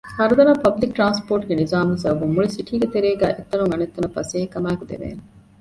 ހަރުދަނާ 0.17 0.51
ޕަބްލިކު 0.63 0.93
ޓްރާންސްޕޯޓުގެ 0.97 1.55
ނިޒާމުގެ 1.59 2.01
ސަބަބުން 2.03 2.33
މުޅި 2.35 2.47
ސިޓީގެ 2.55 2.87
ތެރޭގައި 2.93 3.33
އެއްތަނުން 3.35 3.71
އަނެއްތަނަށް 3.71 4.15
ފަސޭހަކަމާއެކު 4.17 4.83
ދެވޭނެ 4.89 5.21